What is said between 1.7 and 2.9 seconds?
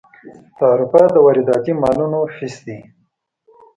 مالونو فیس دی.